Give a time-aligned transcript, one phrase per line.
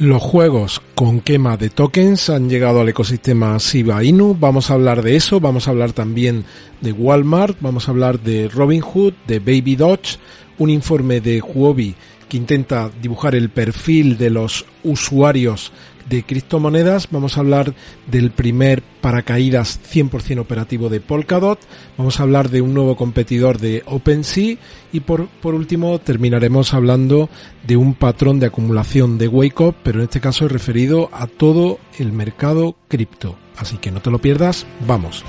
[0.00, 4.34] Los juegos con quema de tokens han llegado al ecosistema Shiba Inu.
[4.34, 6.46] Vamos a hablar de eso, vamos a hablar también
[6.80, 10.16] de Walmart, vamos a hablar de Robinhood, de Baby Dodge,
[10.60, 11.96] un informe de Huobi
[12.28, 15.72] que intenta dibujar el perfil de los usuarios
[16.08, 17.08] de criptomonedas.
[17.10, 17.74] Vamos a hablar
[18.06, 21.58] del primer paracaídas 100% operativo de Polkadot.
[21.96, 24.56] Vamos a hablar de un nuevo competidor de OpenSea.
[24.92, 27.30] Y por, por último terminaremos hablando
[27.66, 31.78] de un patrón de acumulación de Wake Up, pero en este caso referido a todo
[31.98, 33.36] el mercado cripto.
[33.56, 35.24] Así que no te lo pierdas, vamos.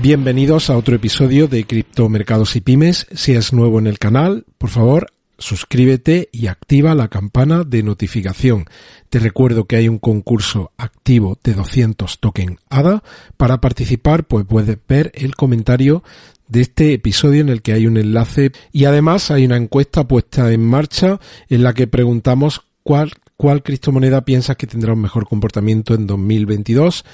[0.00, 3.08] Bienvenidos a otro episodio de Criptomercados y Pymes.
[3.12, 8.66] Si es nuevo en el canal, por favor, suscríbete y activa la campana de notificación.
[9.10, 13.02] Te recuerdo que hay un concurso activo de 200 token ADA.
[13.36, 16.04] Para participar, pues puedes ver el comentario
[16.46, 20.52] de este episodio en el que hay un enlace y además hay una encuesta puesta
[20.52, 25.94] en marcha en la que preguntamos cuál, cuál criptomoneda piensas que tendrá un mejor comportamiento
[25.94, 27.04] en 2022.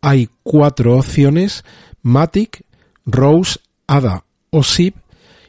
[0.00, 1.64] Hay cuatro opciones
[2.02, 2.64] Matic,
[3.06, 4.96] Rose, Ada o SIP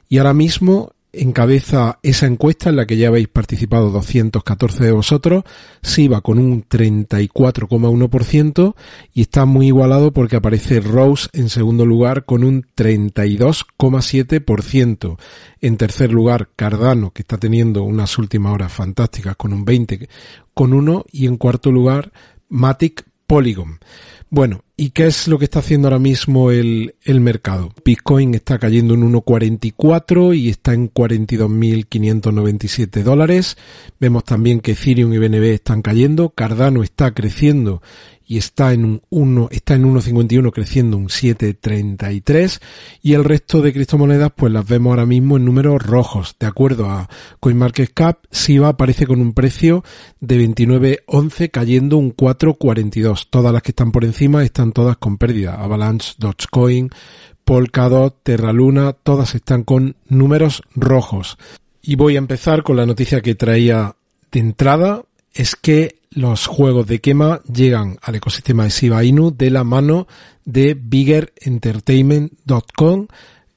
[0.10, 5.44] y ahora mismo encabeza esa encuesta en la que ya habéis participado 214 de vosotros,
[5.82, 8.74] SIBA con un 34,1%
[9.14, 15.20] y está muy igualado porque aparece Rose en segundo lugar con un 32,7%.
[15.62, 21.28] En tercer lugar Cardano que está teniendo unas últimas horas fantásticas con un 20,1% y
[21.28, 22.12] en cuarto lugar
[22.50, 23.80] Matic Polygon.
[24.30, 27.72] Bueno, ¿y qué es lo que está haciendo ahora mismo el, el mercado?
[27.86, 33.56] Bitcoin está cayendo en 1.44 y está en 42.597 dólares.
[34.00, 36.30] Vemos también que Ethereum y BNB están cayendo.
[36.30, 37.82] Cardano está creciendo
[38.26, 42.62] y está en un 1, está en 1.51 creciendo un 7.33
[43.02, 46.36] y el resto de criptomonedas pues las vemos ahora mismo en números rojos.
[46.40, 47.10] De acuerdo a
[47.40, 49.84] CoinMarketCap, SIBA aparece con un precio
[50.20, 53.28] de 29.11 cayendo un 4.42.
[53.30, 55.56] Todas las que están por encima están todas con pérdida.
[55.56, 56.90] Avalanche, Dogecoin,
[57.44, 61.38] Polkadot, Terraluna, todas están con números rojos.
[61.82, 63.98] Y voy a empezar con la noticia que traía
[64.32, 65.04] de entrada,
[65.34, 70.08] es que los juegos de quema llegan al ecosistema de Shiba Inu de la mano
[70.46, 73.08] de biggerentertainment.com,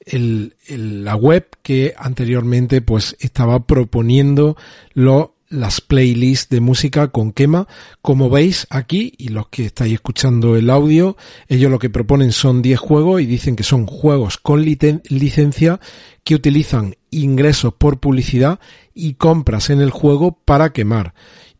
[0.05, 4.57] el, la web que anteriormente pues estaba proponiendo
[4.93, 7.67] lo, las playlists de música con quema.
[8.01, 12.61] Como veis aquí, y los que estáis escuchando el audio, ellos lo que proponen son
[12.61, 15.79] 10 juegos y dicen que son juegos con licencia
[16.23, 18.59] que utilizan ingresos por publicidad
[18.93, 21.13] y compras en el juego para quemar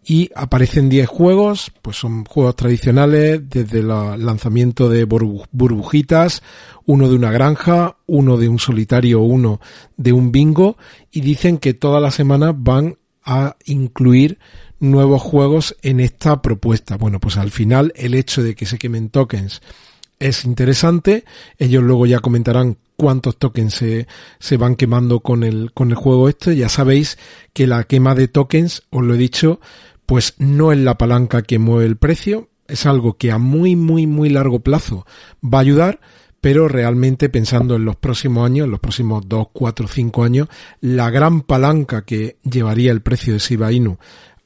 [0.09, 6.43] y aparecen 10 juegos, pues son juegos tradicionales desde el lanzamiento de burbujitas,
[6.85, 9.59] uno de una granja, uno de un solitario, uno
[9.97, 10.77] de un bingo
[11.11, 12.97] y dicen que todas las semanas van
[13.27, 14.39] a incluir
[14.79, 16.97] nuevos juegos en esta propuesta.
[16.97, 19.61] Bueno, pues al final el hecho de que se quemen tokens
[20.17, 21.25] es interesante.
[21.59, 24.07] Ellos luego ya comentarán cuántos tokens se,
[24.39, 26.55] se van quemando con el, con el juego este.
[26.55, 27.17] Ya sabéis
[27.53, 29.59] que la quema de tokens, os lo he dicho,
[30.05, 34.07] pues no es la palanca que mueve el precio, es algo que a muy, muy,
[34.07, 35.05] muy largo plazo
[35.43, 35.99] va a ayudar,
[36.47, 40.47] pero realmente pensando en los próximos años, en los próximos 2, 4, 5 años,
[40.79, 43.97] la gran palanca que llevaría el precio de Shiba Inu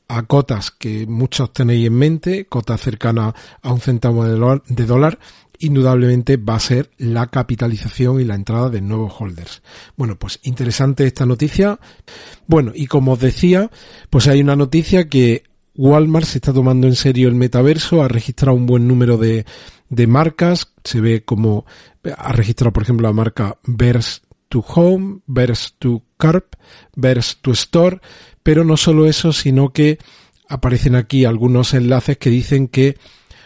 [0.07, 4.85] a cotas que muchos tenéis en mente, cotas cercanas a un centavo de dólar, de
[4.87, 5.19] dólar,
[5.59, 9.61] indudablemente va a ser la capitalización y la entrada de nuevos holders.
[9.95, 11.79] Bueno, pues interesante esta noticia.
[12.47, 13.69] Bueno, y como os decía,
[14.09, 15.43] pues hay una noticia que
[15.75, 19.45] Walmart se está tomando en serio el metaverso, ha registrado un buen número de,
[19.91, 21.65] de marcas, se ve como
[22.17, 26.55] ha registrado por ejemplo la marca Vers to Home, Vers to Carp,
[26.95, 27.99] Vers to Store,
[28.41, 29.99] pero no solo eso, sino que
[30.47, 32.97] aparecen aquí algunos enlaces que dicen que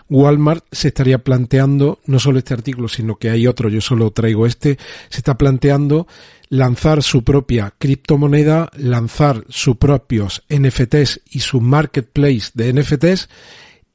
[0.08, 4.46] Walmart se estaría planteando, no solo este artículo, sino que hay otro, yo solo traigo
[4.46, 4.78] este,
[5.10, 6.08] se está planteando
[6.50, 13.30] lanzar su propia criptomoneda, lanzar sus propios NFTs y su marketplace de NFTs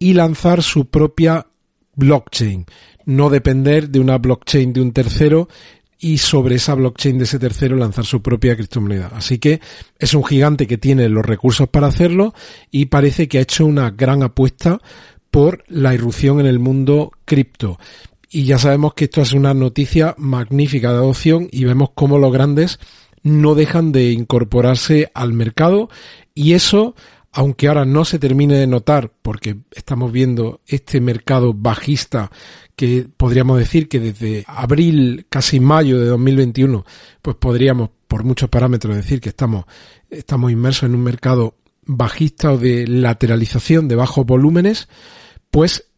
[0.00, 1.46] y lanzar su propia
[2.00, 2.67] blockchain.
[3.05, 5.49] No depender de una blockchain de un tercero
[6.00, 9.11] y sobre esa blockchain de ese tercero lanzar su propia criptomoneda.
[9.14, 9.61] Así que
[9.99, 12.35] es un gigante que tiene los recursos para hacerlo
[12.70, 14.81] y parece que ha hecho una gran apuesta
[15.31, 17.79] por la irrupción en el mundo cripto.
[18.31, 22.32] Y ya sabemos que esto es una noticia magnífica de adopción y vemos cómo los
[22.32, 22.81] grandes
[23.23, 25.91] no dejan de incorporarse al mercado
[26.35, 26.94] y eso
[27.32, 32.30] aunque ahora no se termine de notar porque estamos viendo este mercado bajista
[32.74, 36.84] que podríamos decir que desde abril, casi mayo de 2021,
[37.22, 39.66] pues podríamos por muchos parámetros decir que estamos,
[40.08, 41.54] estamos inmersos en un mercado
[41.84, 44.88] bajista o de lateralización de bajos volúmenes,
[45.50, 45.88] pues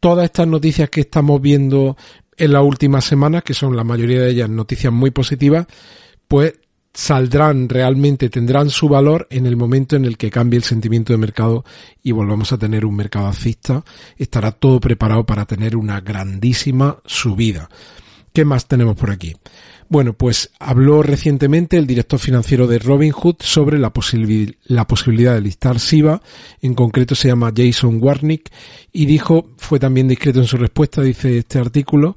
[0.00, 1.96] todas estas noticias que estamos viendo
[2.36, 5.66] en las últimas semanas, que son la mayoría de ellas noticias muy positivas,
[6.28, 6.54] pues
[6.94, 11.18] saldrán realmente, tendrán su valor en el momento en el que cambie el sentimiento de
[11.18, 11.64] mercado
[12.02, 13.84] y volvamos a tener un mercado alcista,
[14.16, 17.68] estará todo preparado para tener una grandísima subida.
[18.32, 19.36] ¿Qué más tenemos por aquí?
[19.88, 23.92] Bueno, pues habló recientemente el director financiero de Robinhood sobre la,
[24.64, 26.22] la posibilidad de listar SIVA,
[26.62, 28.50] en concreto se llama Jason Warnick,
[28.90, 32.16] y dijo, fue también discreto en su respuesta, dice este artículo,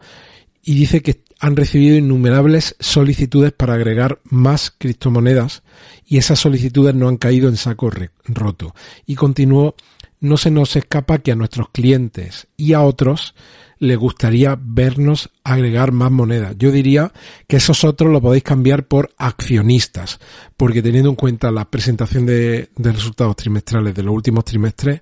[0.63, 5.64] y dice que han recibido innumerables solicitudes para agregar más criptomonedas
[6.06, 7.90] y esas solicitudes no han caído en saco
[8.26, 8.74] roto.
[9.06, 9.76] Y continuó,
[10.20, 13.36] no se nos escapa que a nuestros clientes y a otros
[13.78, 16.56] les gustaría vernos agregar más monedas.
[16.58, 17.12] Yo diría
[17.48, 20.20] que esos otros lo podéis cambiar por accionistas,
[20.56, 25.02] porque teniendo en cuenta la presentación de, de resultados trimestrales de los últimos trimestres,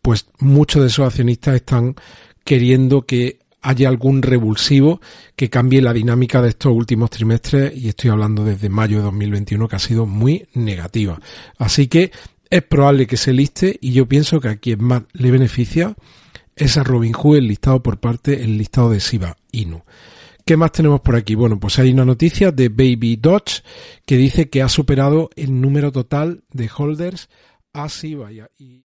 [0.00, 1.94] pues muchos de esos accionistas están
[2.44, 5.00] queriendo que haya algún revulsivo
[5.34, 9.66] que cambie la dinámica de estos últimos trimestres y estoy hablando desde mayo de 2021
[9.68, 11.18] que ha sido muy negativa.
[11.56, 12.12] Así que
[12.50, 15.94] es probable que se liste y yo pienso que a quien más le beneficia
[16.54, 19.82] es a Robinhood listado por parte el listado de Siba Inu.
[20.44, 21.34] ¿Qué más tenemos por aquí?
[21.34, 23.62] Bueno, pues hay una noticia de Baby Dodge
[24.04, 27.30] que dice que ha superado el número total de holders
[27.72, 28.84] a Siba y